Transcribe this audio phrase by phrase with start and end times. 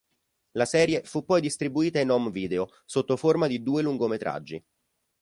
[0.53, 4.59] La serie fu poi distribuita in home video sotto forma di due lungometraggi.